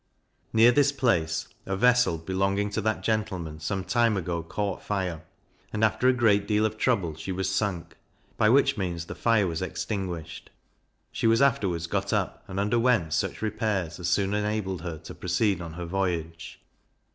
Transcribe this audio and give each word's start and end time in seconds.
Near 0.51 0.71
this 0.71 0.91
place 0.91 1.47
a 1.67 1.75
vessel 1.77 2.17
belonging 2.17 2.71
to 2.71 2.81
that 2.81 3.03
gentleman 3.03 3.59
some 3.59 3.83
time 3.83 4.17
ago 4.17 4.41
caught 4.41 4.81
fire, 4.81 5.23
and 5.71 5.83
after 5.83 6.07
a 6.07 6.11
great 6.13 6.47
deal 6.47 6.65
of 6.65 6.75
trouble 6.79 7.15
she 7.15 7.31
was 7.31 7.47
sunk, 7.51 7.95
by 8.35 8.49
which 8.49 8.77
means 8.77 9.05
the 9.05 9.13
fire 9.13 9.45
was 9.45 9.61
extinguished; 9.61 10.49
she 11.11 11.27
was 11.27 11.39
afterwards 11.39 11.85
got 11.85 12.11
up, 12.11 12.43
and 12.47 12.59
underwent 12.59 13.13
such 13.13 13.43
repairs 13.43 13.99
as 13.99 14.07
soon 14.07 14.33
enabled 14.33 14.81
her 14.81 14.97
to 14.97 15.13
proceed 15.13 15.61
on 15.61 15.73
her 15.73 15.85
voyage. 15.85 16.59